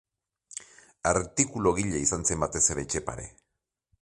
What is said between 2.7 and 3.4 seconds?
ere Etxepare.